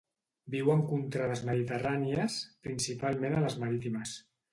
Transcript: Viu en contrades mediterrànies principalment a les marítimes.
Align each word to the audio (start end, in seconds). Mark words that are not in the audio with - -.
Viu 0.53 0.69
en 0.75 0.79
contrades 0.91 1.43
mediterrànies 1.49 2.37
principalment 2.69 3.37
a 3.41 3.45
les 3.45 3.59
marítimes. 3.65 4.15